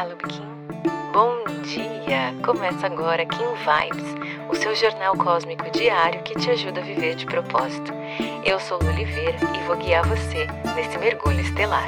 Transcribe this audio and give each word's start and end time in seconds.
Fala, 0.00 0.16
Kim. 0.16 0.46
Bom 1.12 1.44
dia! 1.62 2.34
Começa 2.42 2.86
agora 2.86 3.26
Kim 3.26 3.36
Vibes, 3.36 4.14
o 4.48 4.54
seu 4.54 4.74
jornal 4.74 5.14
cósmico 5.14 5.70
diário 5.70 6.22
que 6.22 6.34
te 6.36 6.48
ajuda 6.48 6.80
a 6.80 6.82
viver 6.82 7.16
de 7.16 7.26
propósito. 7.26 7.92
Eu 8.42 8.58
sou 8.58 8.78
Lu 8.78 8.88
Oliveira 8.88 9.36
e 9.54 9.66
vou 9.66 9.76
guiar 9.76 10.08
você 10.08 10.46
nesse 10.74 10.96
mergulho 10.96 11.40
estelar. 11.40 11.84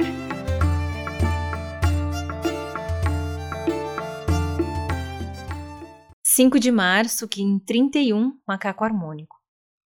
Cinco 6.21 6.59
de 6.59 6.71
março, 6.71 7.27
Kim 7.27 7.57
31, 7.57 8.37
Macaco 8.47 8.83
Harmônico. 8.83 9.37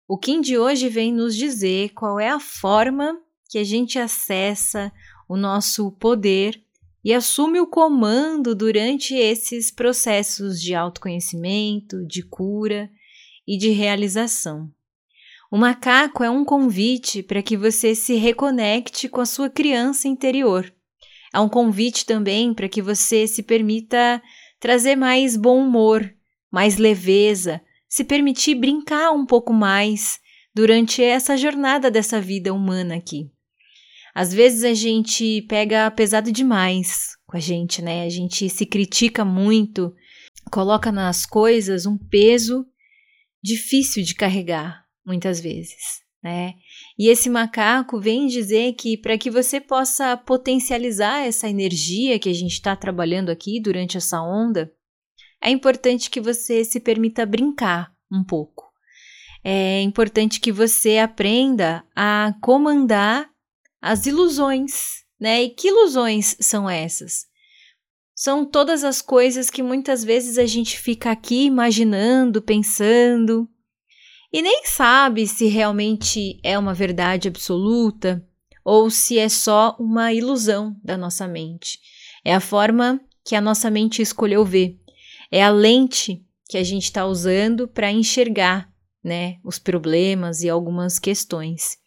O 0.06 0.18
Kim 0.18 0.42
de 0.42 0.58
hoje 0.58 0.90
vem 0.90 1.10
nos 1.10 1.34
dizer 1.34 1.94
qual 1.94 2.20
é 2.20 2.28
a 2.28 2.38
forma 2.38 3.18
que 3.48 3.56
a 3.56 3.64
gente 3.64 3.98
acessa 3.98 4.92
o 5.26 5.38
nosso 5.38 5.90
poder 5.92 6.62
e 7.04 7.14
assume 7.14 7.60
o 7.60 7.66
comando 7.66 8.54
durante 8.54 9.14
esses 9.14 9.70
processos 9.70 10.60
de 10.60 10.74
autoconhecimento, 10.74 12.06
de 12.06 12.22
cura 12.22 12.90
e 13.46 13.56
de 13.56 13.70
realização. 13.70 14.70
O 15.50 15.56
macaco 15.56 16.22
é 16.22 16.30
um 16.30 16.44
convite 16.44 17.22
para 17.22 17.42
que 17.42 17.56
você 17.56 17.94
se 17.94 18.14
reconecte 18.14 19.08
com 19.08 19.20
a 19.20 19.26
sua 19.26 19.50
criança 19.50 20.06
interior. 20.06 20.72
É 21.34 21.40
um 21.40 21.48
convite 21.48 22.06
também 22.06 22.54
para 22.54 22.68
que 22.68 22.80
você 22.80 23.26
se 23.26 23.42
permita 23.42 24.22
trazer 24.60 24.94
mais 24.94 25.36
bom 25.36 25.60
humor, 25.60 26.08
mais 26.52 26.76
leveza, 26.76 27.60
se 27.88 28.04
permitir 28.04 28.54
brincar 28.54 29.10
um 29.10 29.26
pouco 29.26 29.52
mais 29.52 30.20
durante 30.54 31.02
essa 31.02 31.36
jornada 31.36 31.90
dessa 31.90 32.20
vida 32.20 32.52
humana 32.52 32.96
aqui. 32.96 33.30
Às 34.14 34.32
vezes 34.32 34.64
a 34.64 34.74
gente 34.74 35.42
pega 35.42 35.90
pesado 35.90 36.32
demais 36.32 37.16
com 37.26 37.36
a 37.36 37.40
gente, 37.40 37.80
né? 37.80 38.04
A 38.04 38.08
gente 38.08 38.48
se 38.48 38.66
critica 38.66 39.24
muito, 39.24 39.94
coloca 40.50 40.90
nas 40.90 41.24
coisas 41.24 41.86
um 41.86 41.96
peso 41.96 42.66
difícil 43.42 44.02
de 44.02 44.14
carregar, 44.14 44.84
muitas 45.06 45.40
vezes, 45.40 46.02
né? 46.22 46.54
E 46.98 47.08
esse 47.08 47.30
macaco 47.30 48.00
vem 48.00 48.26
dizer 48.26 48.74
que 48.74 48.96
para 48.96 49.16
que 49.16 49.30
você 49.30 49.60
possa 49.60 50.16
potencializar 50.16 51.20
essa 51.20 51.48
energia 51.48 52.18
que 52.18 52.28
a 52.28 52.34
gente 52.34 52.52
está 52.52 52.74
trabalhando 52.74 53.30
aqui 53.30 53.60
durante 53.60 53.96
essa 53.96 54.20
onda, 54.20 54.72
é 55.42 55.50
importante 55.50 56.10
que 56.10 56.20
você 56.20 56.64
se 56.64 56.80
permita 56.80 57.24
brincar 57.24 57.94
um 58.12 58.22
pouco. 58.22 58.68
É 59.42 59.80
importante 59.80 60.38
que 60.38 60.52
você 60.52 60.98
aprenda 60.98 61.82
a 61.96 62.34
comandar 62.42 63.29
as 63.80 64.06
ilusões, 64.06 65.04
né? 65.18 65.42
E 65.42 65.50
que 65.50 65.68
ilusões 65.68 66.36
são 66.40 66.68
essas? 66.68 67.26
São 68.14 68.44
todas 68.44 68.84
as 68.84 69.00
coisas 69.00 69.48
que 69.48 69.62
muitas 69.62 70.04
vezes 70.04 70.36
a 70.36 70.46
gente 70.46 70.78
fica 70.78 71.10
aqui 71.10 71.44
imaginando, 71.44 72.42
pensando, 72.42 73.48
e 74.32 74.42
nem 74.42 74.64
sabe 74.64 75.26
se 75.26 75.46
realmente 75.46 76.38
é 76.42 76.56
uma 76.56 76.72
verdade 76.72 77.26
absoluta 77.26 78.24
ou 78.64 78.88
se 78.88 79.18
é 79.18 79.28
só 79.28 79.76
uma 79.80 80.12
ilusão 80.12 80.76
da 80.84 80.96
nossa 80.96 81.26
mente. 81.26 81.78
É 82.24 82.32
a 82.34 82.40
forma 82.40 83.00
que 83.24 83.34
a 83.34 83.40
nossa 83.40 83.70
mente 83.70 84.00
escolheu 84.00 84.44
ver. 84.44 84.78
É 85.32 85.42
a 85.42 85.50
lente 85.50 86.24
que 86.48 86.56
a 86.56 86.62
gente 86.62 86.84
está 86.84 87.06
usando 87.06 87.66
para 87.66 87.90
enxergar 87.90 88.70
né, 89.02 89.38
os 89.42 89.58
problemas 89.58 90.42
e 90.42 90.48
algumas 90.48 90.98
questões. 90.98 91.78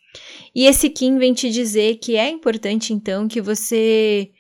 E 0.56 0.66
esse 0.66 0.90
Kim 0.90 1.18
vem 1.18 1.34
te 1.34 1.50
dizer 1.50 1.96
que 1.98 2.16
é 2.16 2.30
importante 2.30 2.94
então 2.94 3.28
que 3.28 3.42
você 3.42 4.32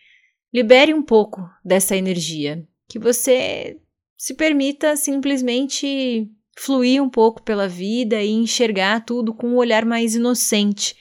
libere 0.53 0.93
um 0.93 1.01
pouco 1.01 1.41
dessa 1.65 1.95
energia, 1.95 2.63
que 2.87 2.99
você 2.99 3.77
se 4.15 4.35
permita 4.35 4.95
simplesmente 4.95 6.29
fluir 6.57 7.01
um 7.01 7.09
pouco 7.09 7.41
pela 7.41 7.67
vida 7.67 8.21
e 8.21 8.29
enxergar 8.29 9.03
tudo 9.03 9.33
com 9.33 9.49
um 9.49 9.57
olhar 9.57 9.85
mais 9.85 10.15
inocente, 10.15 10.95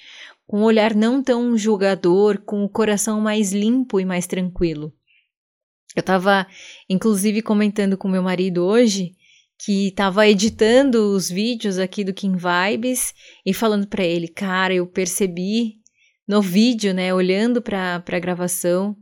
com 0.47 0.61
um 0.61 0.65
olhar 0.65 0.95
não 0.95 1.23
tão 1.23 1.57
julgador, 1.57 2.41
com 2.41 2.65
o 2.65 2.69
coração 2.69 3.21
mais 3.21 3.53
limpo 3.53 4.01
e 4.01 4.05
mais 4.05 4.27
tranquilo. 4.27 4.93
Eu 5.95 6.01
estava, 6.01 6.47
inclusive, 6.89 7.43
comentando 7.43 7.99
com 7.99 8.09
meu 8.09 8.23
marido 8.23 8.65
hoje 8.65 9.15
que 9.65 9.89
estava 9.89 10.27
editando 10.27 11.15
os 11.15 11.31
vídeos 11.31 11.79
aqui 11.79 12.03
do 12.03 12.13
Kim 12.13 12.35
Vibes 12.37 13.15
e 13.47 13.55
falando 13.55 13.87
para 13.87 14.03
ele, 14.03 14.27
cara, 14.27 14.75
eu 14.75 14.87
percebi 14.87 15.75
no 16.27 16.43
vídeo, 16.43 16.93
né, 16.93 17.15
olhando 17.15 17.63
para 17.63 18.03
a 18.05 18.19
gravação, 18.19 18.97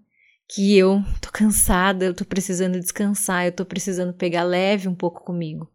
que 0.54 0.76
eu 0.76 1.02
tô 1.20 1.30
cansada, 1.32 2.04
eu 2.04 2.14
tô 2.14 2.24
precisando 2.24 2.78
descansar, 2.78 3.46
eu 3.46 3.52
tô 3.52 3.64
precisando 3.64 4.12
pegar 4.12 4.42
leve 4.42 4.86
um 4.86 4.94
pouco 4.94 5.24
comigo. 5.24 5.66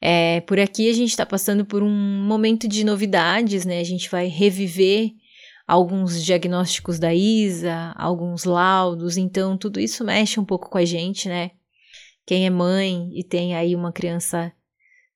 É, 0.00 0.40
por 0.40 0.58
aqui 0.58 0.90
a 0.90 0.92
gente 0.92 1.10
está 1.10 1.24
passando 1.24 1.64
por 1.64 1.80
um 1.80 2.24
momento 2.26 2.66
de 2.66 2.82
novidades, 2.82 3.64
né? 3.64 3.78
A 3.78 3.84
gente 3.84 4.10
vai 4.10 4.26
reviver 4.26 5.12
alguns 5.64 6.24
diagnósticos 6.24 6.98
da 6.98 7.14
Isa, 7.14 7.92
alguns 7.94 8.42
laudos, 8.44 9.16
então 9.16 9.56
tudo 9.56 9.78
isso 9.78 10.02
mexe 10.02 10.40
um 10.40 10.44
pouco 10.44 10.68
com 10.68 10.78
a 10.78 10.84
gente, 10.84 11.28
né? 11.28 11.52
Quem 12.24 12.46
é 12.46 12.50
mãe 12.50 13.10
e 13.14 13.24
tem 13.24 13.54
aí 13.54 13.74
uma 13.74 13.92
criança 13.92 14.52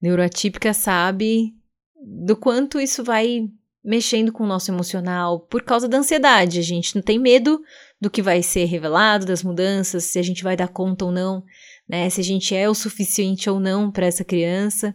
neuroatípica 0.00 0.74
sabe 0.74 1.54
do 1.94 2.36
quanto 2.36 2.80
isso 2.80 3.02
vai 3.02 3.48
mexendo 3.86 4.32
com 4.32 4.42
o 4.42 4.46
nosso 4.46 4.70
emocional 4.70 5.40
por 5.40 5.62
causa 5.62 5.88
da 5.88 5.98
ansiedade. 5.98 6.58
A 6.58 6.62
gente 6.62 6.94
não 6.96 7.02
tem 7.02 7.18
medo 7.18 7.62
do 8.00 8.10
que 8.10 8.20
vai 8.20 8.42
ser 8.42 8.64
revelado, 8.64 9.24
das 9.24 9.44
mudanças, 9.44 10.04
se 10.04 10.18
a 10.18 10.22
gente 10.22 10.42
vai 10.42 10.56
dar 10.56 10.68
conta 10.68 11.04
ou 11.04 11.12
não, 11.12 11.44
né? 11.88 12.10
Se 12.10 12.20
a 12.20 12.24
gente 12.24 12.54
é 12.54 12.68
o 12.68 12.74
suficiente 12.74 13.48
ou 13.48 13.60
não 13.60 13.90
para 13.90 14.06
essa 14.06 14.24
criança. 14.24 14.94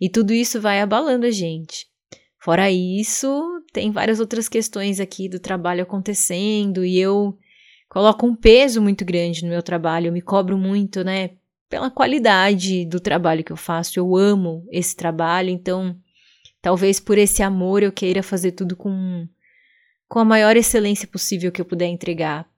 E 0.00 0.08
tudo 0.08 0.32
isso 0.32 0.60
vai 0.60 0.80
abalando 0.80 1.26
a 1.26 1.30
gente. 1.30 1.86
Fora 2.40 2.70
isso, 2.70 3.62
tem 3.72 3.90
várias 3.90 4.20
outras 4.20 4.48
questões 4.48 5.00
aqui 5.00 5.28
do 5.28 5.38
trabalho 5.38 5.84
acontecendo 5.84 6.84
e 6.84 6.98
eu 6.98 7.38
coloco 7.88 8.26
um 8.26 8.34
peso 8.34 8.82
muito 8.82 9.04
grande 9.04 9.44
no 9.44 9.48
meu 9.48 9.62
trabalho, 9.62 10.08
eu 10.08 10.12
me 10.12 10.20
cobro 10.20 10.58
muito, 10.58 11.02
né? 11.04 11.30
Pela 11.74 11.90
qualidade 11.90 12.84
do 12.84 13.00
trabalho 13.00 13.42
que 13.42 13.50
eu 13.50 13.56
faço. 13.56 13.98
Eu 13.98 14.14
amo 14.14 14.64
esse 14.70 14.94
trabalho, 14.94 15.50
então 15.50 15.96
talvez 16.62 17.00
por 17.00 17.18
esse 17.18 17.42
amor 17.42 17.82
eu 17.82 17.90
queira 17.90 18.22
fazer 18.22 18.52
tudo 18.52 18.76
com, 18.76 19.26
com 20.08 20.20
a 20.20 20.24
maior 20.24 20.56
excelência 20.56 21.08
possível 21.08 21.50
que 21.50 21.60
eu 21.60 21.64
puder 21.64 21.88
entregar. 21.88 22.48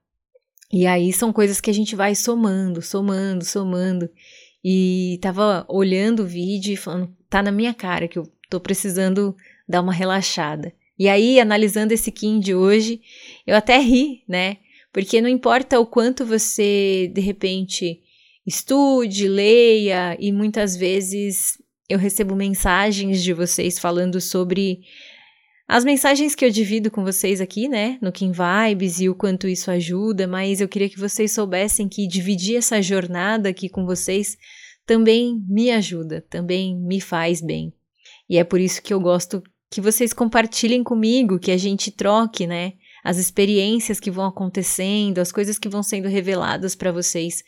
E 0.71 0.87
aí 0.87 1.15
são 1.15 1.32
coisas 1.32 1.62
que 1.62 1.71
a 1.71 1.72
gente 1.72 1.97
vai 1.97 2.15
somando, 2.15 2.82
somando, 2.82 3.43
somando. 3.43 4.06
E 4.62 5.19
tava 5.22 5.65
olhando 5.66 6.25
o 6.25 6.26
vídeo 6.26 6.75
e 6.75 6.76
falando, 6.76 7.10
tá 7.31 7.43
na 7.43 7.50
minha 7.50 7.72
cara 7.72 8.06
que 8.06 8.19
eu 8.19 8.31
tô 8.50 8.60
precisando 8.60 9.34
dar 9.66 9.81
uma 9.81 9.94
relaxada. 9.94 10.75
E 10.99 11.09
aí, 11.09 11.41
analisando 11.41 11.94
esse 11.94 12.12
Kim 12.12 12.38
de 12.38 12.55
hoje, 12.55 13.00
eu 13.47 13.56
até 13.56 13.78
ri, 13.78 14.22
né? 14.28 14.59
Porque 14.93 15.22
não 15.22 15.28
importa 15.28 15.81
o 15.81 15.87
quanto 15.87 16.26
você, 16.26 17.10
de 17.15 17.22
repente, 17.22 18.03
estude, 18.47 19.29
leia 19.29 20.17
e 20.21 20.31
muitas 20.31 20.77
vezes 20.77 21.59
eu 21.89 21.99
recebo 21.99 22.34
mensagens 22.34 23.23
de 23.23 23.33
vocês 23.33 23.79
falando 23.79 24.21
sobre 24.21 24.81
as 25.69 25.84
mensagens 25.84 26.34
que 26.34 26.45
eu 26.45 26.51
divido 26.51 26.93
com 26.93 27.03
vocês 27.03 27.41
aqui, 27.41 27.69
né, 27.69 27.99
no 28.01 28.12
Kim 28.12 28.31
Vibes 28.31 29.01
e 29.01 29.09
o 29.09 29.17
quanto 29.17 29.49
isso 29.49 29.69
ajuda, 29.69 30.27
mas 30.27 30.61
eu 30.61 30.69
queria 30.69 30.89
que 30.89 30.99
vocês 30.99 31.33
soubessem 31.33 31.89
que 31.89 32.06
dividir 32.06 32.56
essa 32.56 32.81
jornada 32.81 33.49
aqui 33.49 33.69
com 33.69 33.85
vocês 33.85 34.37
também 34.87 35.43
me 35.49 35.73
ajuda, 35.73 36.25
também 36.31 36.77
me 36.77 37.01
faz 37.01 37.41
bem. 37.41 37.73
E 38.31 38.39
é 38.39 38.45
por 38.45 38.61
isso 38.61 38.81
que 38.81 38.95
eu 38.95 39.01
gosto 39.01 39.43
que 39.69 39.81
vocês 39.81 40.12
compartilhem 40.12 40.85
comigo, 40.85 41.41
que 41.41 41.51
a 41.51 41.56
gente 41.56 41.91
troque, 41.91 42.47
né, 42.47 42.75
as 43.03 43.19
experiências 43.19 43.99
que 43.99 44.11
vão 44.11 44.26
acontecendo, 44.26 45.19
as 45.19 45.32
coisas 45.32 45.59
que 45.59 45.69
vão 45.69 45.82
sendo 45.82 46.09
reveladas 46.09 46.76
para 46.76 46.93
vocês 46.93 47.43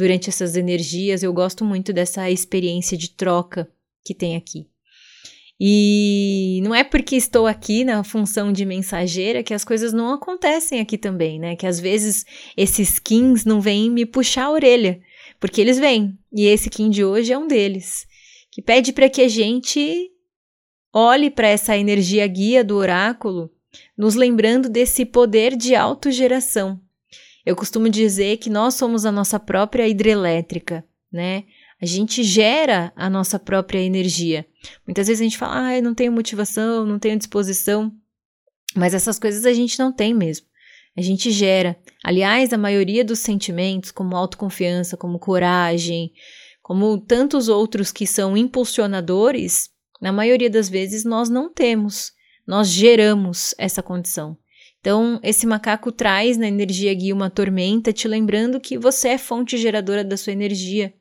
durante 0.00 0.30
essas 0.30 0.56
energias. 0.56 1.22
Eu 1.22 1.30
gosto 1.30 1.62
muito 1.62 1.92
dessa 1.92 2.30
experiência 2.30 2.96
de 2.96 3.10
troca 3.10 3.70
que 4.02 4.14
tem 4.14 4.34
aqui. 4.34 4.66
E 5.60 6.62
não 6.64 6.74
é 6.74 6.82
porque 6.82 7.16
estou 7.16 7.46
aqui 7.46 7.84
na 7.84 8.02
função 8.02 8.50
de 8.50 8.64
mensageira 8.64 9.42
que 9.42 9.52
as 9.52 9.62
coisas 9.62 9.92
não 9.92 10.14
acontecem 10.14 10.80
aqui 10.80 10.96
também, 10.96 11.38
né? 11.38 11.54
Que 11.54 11.66
às 11.66 11.78
vezes 11.78 12.24
esses 12.56 12.94
skins 12.94 13.44
não 13.44 13.60
vêm 13.60 13.90
me 13.90 14.06
puxar 14.06 14.44
a 14.44 14.50
orelha, 14.50 15.02
porque 15.38 15.60
eles 15.60 15.78
vêm. 15.78 16.18
E 16.32 16.46
esse 16.46 16.70
Kim 16.70 16.88
de 16.88 17.04
hoje 17.04 17.30
é 17.30 17.36
um 17.36 17.46
deles, 17.46 18.06
que 18.50 18.62
pede 18.62 18.94
para 18.94 19.10
que 19.10 19.20
a 19.20 19.28
gente 19.28 20.10
olhe 20.94 21.30
para 21.30 21.48
essa 21.48 21.76
energia 21.76 22.26
guia 22.26 22.64
do 22.64 22.76
oráculo, 22.76 23.50
nos 23.98 24.14
lembrando 24.14 24.66
desse 24.66 25.04
poder 25.04 25.54
de 25.54 25.74
autogeração, 25.74 26.80
eu 27.50 27.56
costumo 27.56 27.88
dizer 27.88 28.36
que 28.36 28.48
nós 28.48 28.74
somos 28.74 29.04
a 29.04 29.12
nossa 29.12 29.38
própria 29.38 29.88
hidrelétrica, 29.88 30.84
né? 31.12 31.44
A 31.82 31.86
gente 31.86 32.22
gera 32.22 32.92
a 32.94 33.08
nossa 33.10 33.38
própria 33.38 33.80
energia. 33.80 34.46
Muitas 34.86 35.08
vezes 35.08 35.20
a 35.20 35.24
gente 35.24 35.38
fala, 35.38 35.66
ah, 35.66 35.76
eu 35.76 35.82
não 35.82 35.94
tenho 35.94 36.12
motivação, 36.12 36.84
não 36.86 36.98
tenho 36.98 37.18
disposição, 37.18 37.92
mas 38.76 38.94
essas 38.94 39.18
coisas 39.18 39.46
a 39.46 39.52
gente 39.52 39.78
não 39.78 39.92
tem 39.92 40.14
mesmo. 40.14 40.46
A 40.96 41.00
gente 41.00 41.30
gera. 41.30 41.76
Aliás, 42.04 42.52
a 42.52 42.58
maioria 42.58 43.04
dos 43.04 43.20
sentimentos, 43.20 43.90
como 43.90 44.16
autoconfiança, 44.16 44.96
como 44.96 45.18
coragem, 45.18 46.12
como 46.62 46.98
tantos 46.98 47.48
outros 47.48 47.90
que 47.90 48.06
são 48.06 48.36
impulsionadores, 48.36 49.70
na 50.00 50.12
maioria 50.12 50.50
das 50.50 50.68
vezes 50.68 51.04
nós 51.04 51.28
não 51.28 51.52
temos. 51.52 52.12
Nós 52.46 52.68
geramos 52.68 53.54
essa 53.58 53.82
condição. 53.82 54.36
Então, 54.80 55.20
esse 55.22 55.46
macaco 55.46 55.92
traz 55.92 56.36
na 56.36 56.48
energia 56.48 56.92
guia 56.94 57.14
uma 57.14 57.28
tormenta, 57.30 57.92
te 57.92 58.08
lembrando 58.08 58.58
que 58.58 58.78
você 58.78 59.08
é 59.10 59.18
fonte 59.18 59.58
geradora 59.58 60.02
da 60.02 60.16
sua 60.16 60.32
energia 60.32 60.94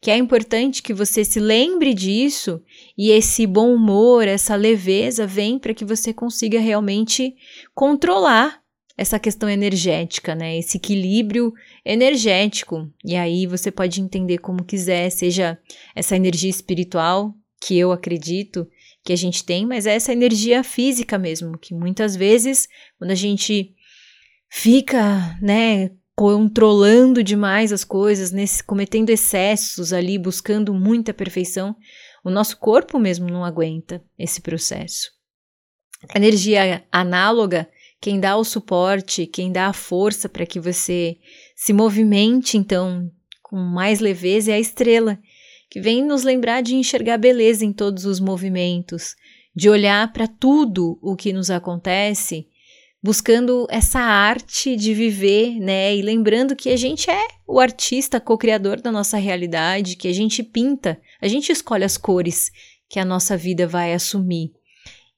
que 0.00 0.10
é 0.10 0.16
importante 0.16 0.82
que 0.82 0.92
você 0.92 1.24
se 1.24 1.40
lembre 1.40 1.94
disso 1.94 2.62
e 2.96 3.10
esse 3.10 3.46
bom 3.46 3.74
humor, 3.74 4.28
essa 4.28 4.54
leveza 4.54 5.26
vem 5.26 5.58
para 5.58 5.72
que 5.72 5.84
você 5.84 6.12
consiga 6.12 6.60
realmente 6.60 7.34
controlar 7.74 8.62
essa 8.96 9.18
questão 9.18 9.48
energética, 9.48 10.34
né? 10.34 10.58
Esse 10.58 10.76
equilíbrio 10.76 11.52
energético. 11.84 12.88
E 13.04 13.16
aí 13.16 13.46
você 13.46 13.70
pode 13.70 14.00
entender 14.00 14.38
como 14.38 14.62
quiser, 14.62 15.10
seja 15.10 15.58
essa 15.96 16.14
energia 16.14 16.50
espiritual 16.50 17.34
que 17.60 17.76
eu 17.76 17.90
acredito 17.90 18.68
que 19.04 19.12
a 19.12 19.16
gente 19.16 19.44
tem, 19.44 19.66
mas 19.66 19.86
é 19.86 19.94
essa 19.94 20.12
energia 20.12 20.64
física 20.64 21.18
mesmo, 21.18 21.58
que 21.58 21.74
muitas 21.74 22.16
vezes 22.16 22.66
quando 22.98 23.10
a 23.10 23.14
gente 23.14 23.74
fica, 24.48 25.38
né, 25.42 25.90
controlando 26.16 27.22
demais 27.22 27.72
as 27.72 27.84
coisas, 27.84 28.30
nesse, 28.30 28.62
cometendo 28.64 29.10
excessos 29.10 29.92
ali, 29.92 30.16
buscando 30.16 30.72
muita 30.72 31.12
perfeição, 31.12 31.76
o 32.24 32.30
nosso 32.30 32.56
corpo 32.56 32.98
mesmo 32.98 33.28
não 33.28 33.44
aguenta 33.44 34.02
esse 34.18 34.40
processo. 34.40 35.10
A 36.08 36.16
energia 36.16 36.86
análoga, 36.90 37.68
quem 38.00 38.18
dá 38.18 38.36
o 38.36 38.44
suporte, 38.44 39.26
quem 39.26 39.52
dá 39.52 39.66
a 39.66 39.72
força 39.72 40.28
para 40.28 40.46
que 40.46 40.60
você 40.60 41.16
se 41.56 41.72
movimente, 41.72 42.56
então, 42.56 43.10
com 43.42 43.56
mais 43.56 44.00
leveza, 44.00 44.52
é 44.52 44.54
a 44.54 44.60
estrela, 44.60 45.18
que 45.74 45.80
vem 45.80 46.04
nos 46.04 46.22
lembrar 46.22 46.62
de 46.62 46.76
enxergar 46.76 47.18
beleza 47.18 47.64
em 47.64 47.72
todos 47.72 48.04
os 48.04 48.20
movimentos, 48.20 49.16
de 49.52 49.68
olhar 49.68 50.12
para 50.12 50.28
tudo 50.28 50.96
o 51.02 51.16
que 51.16 51.32
nos 51.32 51.50
acontece 51.50 52.46
buscando 53.02 53.66
essa 53.68 53.98
arte 53.98 54.76
de 54.76 54.94
viver, 54.94 55.58
né? 55.58 55.96
E 55.96 56.00
lembrando 56.00 56.54
que 56.54 56.68
a 56.68 56.76
gente 56.76 57.10
é 57.10 57.26
o 57.44 57.58
artista 57.58 58.20
co-criador 58.20 58.80
da 58.80 58.92
nossa 58.92 59.18
realidade, 59.18 59.96
que 59.96 60.06
a 60.06 60.12
gente 60.12 60.44
pinta, 60.44 60.96
a 61.20 61.26
gente 61.26 61.50
escolhe 61.50 61.82
as 61.82 61.96
cores 61.96 62.52
que 62.88 63.00
a 63.00 63.04
nossa 63.04 63.36
vida 63.36 63.66
vai 63.66 63.92
assumir. 63.92 64.52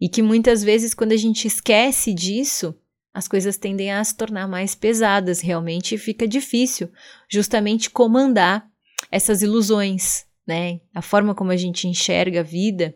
E 0.01 0.09
que 0.09 0.23
muitas 0.23 0.65
vezes, 0.65 0.95
quando 0.95 1.13
a 1.13 1.19
gente 1.19 1.47
esquece 1.47 2.15
disso, 2.15 2.75
as 3.13 3.29
coisas 3.29 3.59
tendem 3.59 3.93
a 3.93 4.03
se 4.03 4.17
tornar 4.17 4.49
mais 4.49 4.75
pesadas, 4.75 5.41
realmente 5.41 5.99
fica 5.99 6.27
difícil 6.27 6.91
justamente 7.31 7.91
comandar 7.91 8.67
essas 9.13 9.43
ilusões, 9.43 10.26
né? 10.47 10.81
A 10.95 11.03
forma 11.03 11.35
como 11.35 11.51
a 11.51 11.57
gente 11.57 11.89
enxerga 11.89 12.41
a 12.41 12.45
vida 12.45 12.95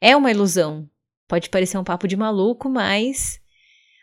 é 0.00 0.16
uma 0.16 0.30
ilusão. 0.30 0.88
Pode 1.28 1.50
parecer 1.50 1.76
um 1.76 1.84
papo 1.84 2.06
de 2.06 2.16
maluco, 2.16 2.68
mas 2.68 3.40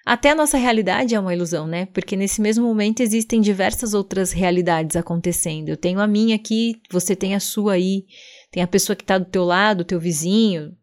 até 0.05 0.31
a 0.31 0.35
nossa 0.35 0.57
realidade 0.57 1.15
é 1.15 1.19
uma 1.19 1.33
ilusão, 1.33 1.65
né? 1.65 1.85
Porque 1.87 2.15
nesse 2.15 2.41
mesmo 2.41 2.65
momento 2.65 2.99
existem 2.99 3.39
diversas 3.39 3.93
outras 3.93 4.33
realidades 4.33 4.97
acontecendo. 4.97 5.69
Eu 5.69 5.77
tenho 5.77 6.01
a 6.01 6.07
minha 6.07 6.35
aqui, 6.35 6.81
você 6.91 7.15
tem 7.15 7.33
a 7.35 7.39
sua 7.39 7.73
aí, 7.73 8.05
tem 8.51 8.61
a 8.61 8.67
pessoa 8.67 8.95
que 8.95 9.03
está 9.03 9.17
do 9.17 9.25
teu 9.25 9.45
lado, 9.45 9.85
teu 9.85 9.99
vizinho, 9.99 10.75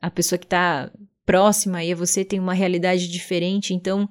a 0.00 0.10
pessoa 0.10 0.38
que 0.38 0.44
está 0.44 0.92
próxima 1.24 1.78
aí 1.78 1.92
a 1.92 1.96
você 1.96 2.24
tem 2.24 2.38
uma 2.38 2.52
realidade 2.52 3.08
diferente. 3.08 3.72
Então, 3.72 4.06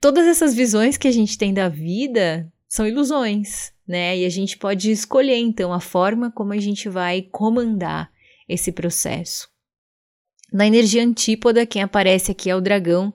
todas 0.00 0.26
essas 0.26 0.52
visões 0.54 0.96
que 0.96 1.06
a 1.06 1.12
gente 1.12 1.38
tem 1.38 1.54
da 1.54 1.68
vida 1.68 2.52
são 2.74 2.88
ilusões, 2.88 3.72
né? 3.86 4.18
E 4.18 4.24
a 4.24 4.28
gente 4.28 4.58
pode 4.58 4.90
escolher 4.90 5.36
então 5.36 5.72
a 5.72 5.78
forma 5.78 6.28
como 6.32 6.52
a 6.52 6.58
gente 6.58 6.88
vai 6.88 7.22
comandar 7.22 8.10
esse 8.48 8.72
processo. 8.72 9.48
Na 10.52 10.66
energia 10.66 11.04
antípoda, 11.04 11.64
quem 11.64 11.82
aparece 11.82 12.32
aqui 12.32 12.50
é 12.50 12.56
o 12.56 12.60
dragão, 12.60 13.14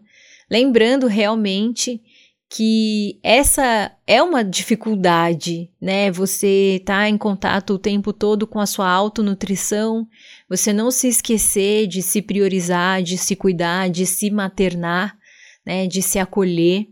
lembrando 0.49 1.07
realmente 1.07 2.01
que 2.49 3.19
essa 3.21 3.91
é 4.07 4.23
uma 4.23 4.45
dificuldade, 4.45 5.69
né? 5.81 6.09
Você 6.09 6.81
tá 6.85 7.09
em 7.09 7.17
contato 7.17 7.73
o 7.73 7.79
tempo 7.79 8.13
todo 8.13 8.47
com 8.47 8.61
a 8.61 8.65
sua 8.65 8.89
autonutrição, 8.89 10.07
você 10.47 10.71
não 10.71 10.89
se 10.89 11.09
esquecer 11.09 11.85
de 11.85 12.01
se 12.01 12.21
priorizar, 12.21 13.03
de 13.03 13.17
se 13.17 13.35
cuidar, 13.35 13.89
de 13.89 14.05
se 14.05 14.31
maternar, 14.31 15.17
né? 15.65 15.85
De 15.85 16.01
se 16.01 16.17
acolher, 16.17 16.87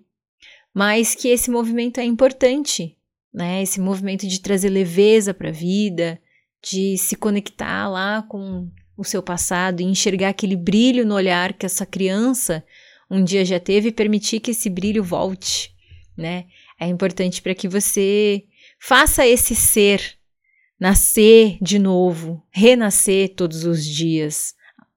mas 0.77 1.15
que 1.15 1.29
esse 1.29 1.49
movimento 1.49 1.99
é 1.99 2.03
importante, 2.03 2.95
né? 3.33 3.63
Esse 3.63 3.81
movimento 3.81 4.27
de 4.27 4.39
trazer 4.39 4.69
leveza 4.69 5.33
para 5.33 5.49
a 5.49 5.51
vida, 5.51 6.21
de 6.61 6.95
se 6.99 7.15
conectar 7.15 7.89
lá 7.89 8.21
com 8.21 8.69
o 8.95 9.03
seu 9.03 9.23
passado 9.23 9.81
e 9.81 9.85
enxergar 9.85 10.29
aquele 10.29 10.55
brilho 10.55 11.03
no 11.03 11.15
olhar 11.15 11.53
que 11.53 11.65
essa 11.65 11.83
criança 11.83 12.63
um 13.09 13.23
dia 13.23 13.43
já 13.43 13.59
teve 13.59 13.89
e 13.89 13.91
permitir 13.91 14.39
que 14.39 14.51
esse 14.51 14.69
brilho 14.69 15.03
volte, 15.03 15.75
né? 16.15 16.45
É 16.79 16.85
importante 16.85 17.41
para 17.41 17.55
que 17.55 17.67
você 17.67 18.43
faça 18.79 19.25
esse 19.25 19.55
ser 19.55 20.15
nascer 20.79 21.57
de 21.59 21.79
novo, 21.79 22.45
renascer 22.51 23.33
todos 23.33 23.65
os 23.65 23.83
dias, 23.83 24.53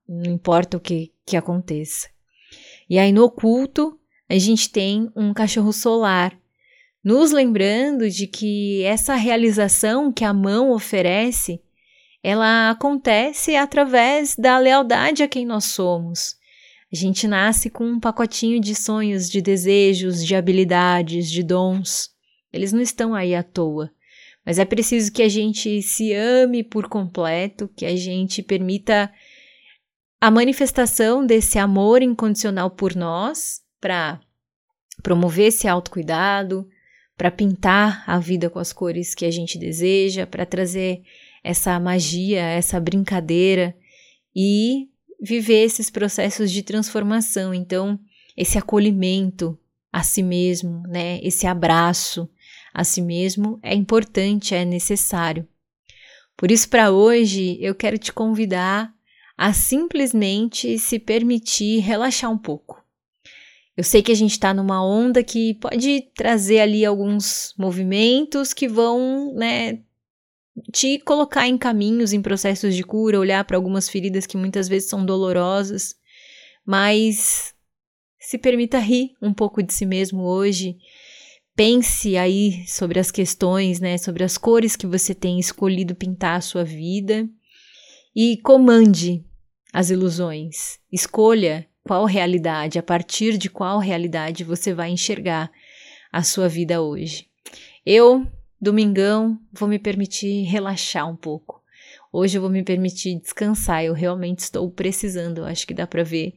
não 0.07 0.31
importa 0.31 0.77
o 0.77 0.81
que, 0.81 1.11
que 1.25 1.39
aconteça. 1.39 2.11
E 2.87 2.99
aí 2.99 3.13
no 3.13 3.25
oculto, 3.25 3.99
a 4.37 4.39
gente 4.39 4.71
tem 4.71 5.11
um 5.17 5.35
cachorro 5.35 5.73
solar, 5.73 6.39
nos 7.03 7.33
lembrando 7.33 8.09
de 8.09 8.29
que 8.29 8.83
essa 8.85 9.17
realização 9.17 10.13
que 10.13 10.25
a 10.25 10.33
mão 10.33 10.71
oferece 10.71 11.61
ela 12.23 12.71
acontece 12.71 13.57
através 13.57 14.37
da 14.37 14.59
lealdade 14.59 15.23
a 15.23 15.29
quem 15.29 15.45
nós 15.45 15.65
somos. 15.65 16.37
A 16.93 16.97
gente 16.97 17.27
nasce 17.27 17.71
com 17.71 17.85
um 17.85 17.99
pacotinho 17.99 18.61
de 18.61 18.75
sonhos, 18.75 19.29
de 19.29 19.41
desejos, 19.41 20.25
de 20.25 20.37
habilidades, 20.37 21.31
de 21.31 21.43
dons. 21.43 22.11
Eles 22.53 22.73
não 22.73 22.81
estão 22.81 23.15
aí 23.15 23.35
à 23.35 23.43
toa. 23.43 23.91
Mas 24.45 24.59
é 24.59 24.65
preciso 24.65 25.11
que 25.13 25.23
a 25.23 25.29
gente 25.29 25.83
se 25.83 26.13
ame 26.13 26.63
por 26.63 26.89
completo, 26.89 27.69
que 27.75 27.87
a 27.87 27.97
gente 27.97 28.43
permita 28.43 29.11
a 30.21 30.31
manifestação 30.31 31.25
desse 31.25 31.59
amor 31.59 32.03
incondicional 32.03 32.71
por 32.71 32.95
nós, 32.95 33.63
para 33.81 34.21
promover 35.03 35.49
esse 35.49 35.67
autocuidado, 35.67 36.69
para 37.17 37.31
pintar 37.31 38.05
a 38.07 38.19
vida 38.19 38.49
com 38.49 38.59
as 38.59 38.73
cores 38.73 39.15
que 39.15 39.25
a 39.25 39.31
gente 39.31 39.59
deseja, 39.59 40.27
para 40.27 40.47
trazer 40.47 41.03
essa 41.43 41.79
magia, 41.79 42.41
essa 42.41 42.79
brincadeira 42.79 43.75
e 44.35 44.89
viver 45.21 45.65
esses 45.65 45.91
processos 45.91 46.51
de 46.51 46.63
transformação. 46.63 47.53
Então, 47.53 47.99
esse 48.37 48.59
acolhimento 48.59 49.59
a 49.93 50.03
si 50.03 50.23
mesmo, 50.23 50.83
né, 50.87 51.19
esse 51.23 51.47
abraço 51.47 52.29
a 52.73 52.85
si 52.85 53.03
mesmo 53.03 53.59
é 53.63 53.75
importante, 53.75 54.55
é 54.55 54.65
necessário. 54.65 55.47
Por 56.37 56.51
isso, 56.51 56.69
para 56.69 56.91
hoje, 56.91 57.59
eu 57.61 57.75
quero 57.75 57.99
te 57.99 58.13
convidar 58.13 58.95
a 59.37 59.53
simplesmente 59.53 60.79
se 60.79 60.99
permitir 60.99 61.81
relaxar 61.81 62.31
um 62.31 62.39
pouco. 62.39 62.83
Eu 63.77 63.85
sei 63.85 64.03
que 64.03 64.13
a 64.13 64.17
gente 64.17 64.33
está 64.33 64.53
numa 64.53 64.85
onda 64.85 65.23
que 65.23 65.55
pode 65.55 66.11
trazer 66.15 66.61
ali 66.61 66.85
alguns 66.85 67.55
movimentos 67.57 68.53
que 68.53 68.69
vão, 68.69 69.33
né, 69.35 69.81
te 70.73 70.99
colocar 70.99 71.47
em 71.47 71.57
caminhos, 71.57 72.13
em 72.13 72.21
processos 72.21 72.75
de 72.75 72.83
cura, 72.83 73.19
olhar 73.19 73.45
para 73.45 73.57
algumas 73.57 73.89
feridas 73.89 74.27
que 74.27 74.37
muitas 74.37 74.69
vezes 74.69 74.89
são 74.89 75.05
dolorosas, 75.05 75.95
mas 76.67 77.55
se 78.19 78.37
permita 78.37 78.79
rir 78.79 79.13
um 79.23 79.33
pouco 79.33 79.63
de 79.63 79.73
si 79.73 79.87
mesmo 79.87 80.23
hoje. 80.25 80.77
Pense 81.57 82.17
aí 82.17 82.67
sobre 82.67 82.99
as 82.99 83.11
questões, 83.11 83.81
né, 83.81 83.99
sobre 83.99 84.25
as 84.25 84.37
cores 84.37 84.77
que 84.77 84.87
você 84.87 85.15
tem 85.15 85.39
escolhido 85.39 85.95
pintar 85.95 86.37
a 86.37 86.41
sua 86.41 86.65
vida 86.65 87.29
e 88.15 88.37
comande 88.39 89.25
as 89.73 89.91
ilusões. 89.91 90.79
Escolha 90.93 91.70
qual 91.87 92.05
realidade, 92.05 92.79
a 92.79 92.83
partir 92.83 93.37
de 93.37 93.49
qual 93.51 93.79
realidade 93.79 94.45
você 94.45 94.73
vai 94.73 94.91
enxergar 94.91 95.51
a 96.13 96.23
sua 96.23 96.49
vida 96.49 96.81
hoje. 96.83 97.27
Eu 97.85 98.27
Domingão, 98.61 99.41
vou 99.51 99.67
me 99.67 99.79
permitir 99.79 100.43
relaxar 100.43 101.09
um 101.09 101.17
pouco. 101.17 101.63
Hoje 102.13 102.37
eu 102.37 102.43
vou 102.43 102.51
me 102.51 102.63
permitir 102.63 103.19
descansar. 103.19 103.83
Eu 103.83 103.95
realmente 103.95 104.41
estou 104.41 104.71
precisando. 104.71 105.45
Acho 105.45 105.67
que 105.67 105.73
dá 105.73 105.87
para 105.87 106.03
ver 106.03 106.35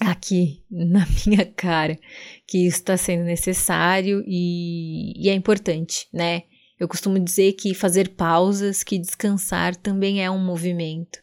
aqui 0.00 0.64
na 0.70 1.06
minha 1.26 1.44
cara 1.44 1.98
que 2.46 2.66
isso 2.66 2.78
está 2.78 2.96
sendo 2.96 3.24
necessário 3.24 4.24
e, 4.26 5.12
e 5.14 5.28
é 5.28 5.34
importante, 5.34 6.08
né? 6.10 6.44
Eu 6.78 6.88
costumo 6.88 7.18
dizer 7.18 7.52
que 7.52 7.74
fazer 7.74 8.08
pausas, 8.08 8.82
que 8.82 8.98
descansar 8.98 9.76
também 9.76 10.24
é 10.24 10.30
um 10.30 10.42
movimento 10.42 11.18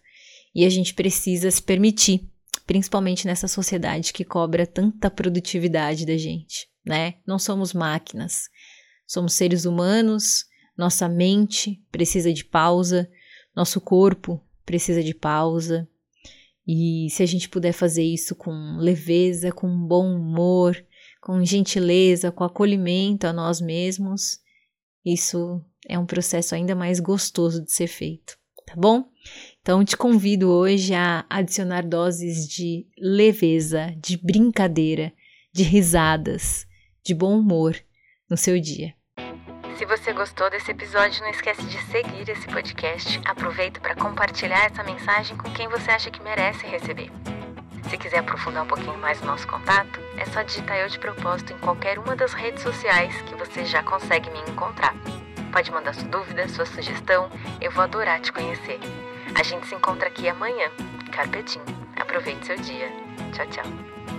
e 0.54 0.64
a 0.64 0.70
gente 0.70 0.94
precisa 0.94 1.50
se 1.50 1.64
permitir, 1.64 2.30
principalmente 2.68 3.26
nessa 3.26 3.48
sociedade 3.48 4.12
que 4.12 4.26
cobra 4.26 4.68
tanta 4.68 5.10
produtividade 5.10 6.06
da 6.06 6.18
gente, 6.18 6.68
né? 6.86 7.16
Não 7.26 7.40
somos 7.40 7.74
máquinas, 7.74 8.50
somos 9.08 9.34
seres 9.34 9.64
humanos, 9.64 10.46
nossa 10.78 11.08
mente 11.08 11.82
precisa 11.90 12.32
de 12.32 12.44
pausa, 12.44 13.10
nosso 13.56 13.80
corpo 13.80 14.44
precisa 14.66 15.02
de 15.02 15.16
pausa. 15.16 15.88
E 16.68 17.08
se 17.10 17.24
a 17.24 17.26
gente 17.26 17.48
puder 17.48 17.72
fazer 17.72 18.04
isso 18.04 18.36
com 18.36 18.52
leveza, 18.78 19.54
com 19.54 19.88
bom 19.88 20.14
humor, 20.14 20.76
com 21.22 21.44
gentileza, 21.46 22.34
com 22.34 22.44
acolhimento 22.44 23.26
a 23.26 23.32
nós 23.32 23.62
mesmos, 23.62 24.40
isso 25.06 25.64
é 25.88 25.98
um 25.98 26.06
processo 26.06 26.54
ainda 26.54 26.76
mais 26.76 27.00
gostoso 27.00 27.64
de 27.64 27.72
ser 27.72 27.88
feito, 27.88 28.38
tá 28.66 28.74
bom? 28.76 29.06
Então 29.68 29.84
te 29.84 29.98
convido 29.98 30.50
hoje 30.50 30.94
a 30.94 31.26
adicionar 31.30 31.82
doses 31.82 32.48
de 32.48 32.88
leveza, 32.98 33.94
de 33.98 34.16
brincadeira, 34.16 35.12
de 35.52 35.62
risadas, 35.62 36.66
de 37.04 37.14
bom 37.14 37.38
humor 37.38 37.76
no 38.30 38.38
seu 38.38 38.62
dia. 38.62 38.94
Se 39.78 39.86
você 39.86 40.14
gostou 40.14 40.50
desse 40.50 40.72
episódio, 40.72 41.22
não 41.22 41.32
esquece 41.32 41.64
de 41.64 41.78
seguir 41.92 42.30
esse 42.30 42.48
podcast. 42.48 43.20
Aproveita 43.26 43.82
para 43.82 43.94
compartilhar 43.94 44.68
essa 44.68 44.86
mensagem 44.86 45.36
com 45.36 45.52
quem 45.52 45.68
você 45.68 45.92
acha 45.92 46.10
que 46.10 46.24
merece 46.24 46.66
receber. 46.66 47.12
Se 47.90 47.98
quiser 47.98 48.20
aprofundar 48.20 48.64
um 48.64 48.68
pouquinho 48.68 48.98
mais 48.98 49.22
o 49.22 49.26
nosso 49.26 49.46
contato, 49.50 50.00
é 50.16 50.24
só 50.28 50.44
digitar 50.44 50.78
Eu 50.78 50.88
de 50.88 50.98
Propósito 50.98 51.52
em 51.52 51.58
qualquer 51.58 52.00
uma 52.00 52.16
das 52.16 52.32
redes 52.32 52.64
sociais 52.64 53.22
que 53.24 53.36
você 53.36 53.66
já 53.66 53.84
consegue 53.84 54.30
me 54.30 54.40
encontrar. 54.50 54.96
Pode 55.52 55.70
mandar 55.72 55.94
sua 55.94 56.08
dúvida, 56.08 56.48
sua 56.48 56.66
sugestão, 56.66 57.30
eu 57.60 57.70
vou 57.70 57.84
adorar 57.84 58.22
te 58.22 58.32
conhecer. 58.32 58.80
A 59.38 59.44
gente 59.44 59.68
se 59.68 59.76
encontra 59.76 60.08
aqui 60.08 60.28
amanhã. 60.28 60.72
Carpetinho. 61.12 61.64
Aproveite 61.96 62.48
seu 62.48 62.58
dia. 62.58 62.92
Tchau, 63.34 63.46
tchau. 63.46 64.17